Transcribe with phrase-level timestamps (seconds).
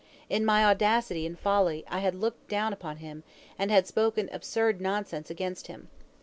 [0.29, 3.23] In my audacity and folly I had looked down upon him,
[3.59, 5.89] and had spoken absurd nonsense against him.